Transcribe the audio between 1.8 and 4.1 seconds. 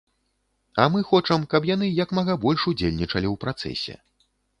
як мага больш ўдзельнічалі ў працэсе.